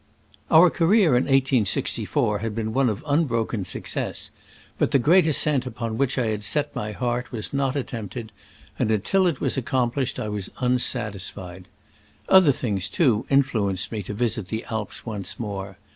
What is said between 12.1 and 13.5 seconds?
Other things, too, in